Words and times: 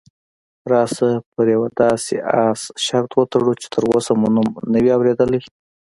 راشه 0.71 1.09
پر 1.33 1.45
یوه 1.55 1.69
داسې 1.79 2.15
اس 2.45 2.61
شرط 2.85 3.11
وتړو 3.15 3.53
چې 3.61 3.67
تراوسه 3.73 4.13
مو 4.19 4.27
نوم 4.35 4.49
نه 4.71 4.79
وي 4.83 4.91
اورېدلی. 4.95 5.41